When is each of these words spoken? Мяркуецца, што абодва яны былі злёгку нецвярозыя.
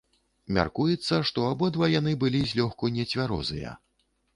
Мяркуецца, 0.57 1.19
што 1.31 1.45
абодва 1.51 1.93
яны 1.99 2.17
былі 2.27 2.45
злёгку 2.53 2.95
нецвярозыя. 3.01 3.81